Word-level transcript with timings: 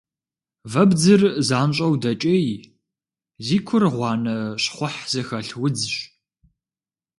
Вэбдзыр 0.71 1.21
занщӏэу 1.47 1.93
дэкӏей, 2.01 2.47
зи 3.45 3.57
кур 3.67 3.83
гъуанэ, 3.93 4.35
щхъухь 4.61 4.99
зыхэлъ 5.11 5.53
удзщ. 5.63 5.93